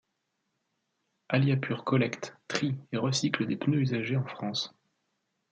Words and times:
Aliapur 1.29 1.83
collecte, 1.83 2.35
trie 2.47 2.73
et 2.91 2.97
recycle 2.97 3.45
des 3.45 3.55
pneus 3.55 3.81
usagés 3.81 4.17
en 4.17 4.25
France. 4.25 4.73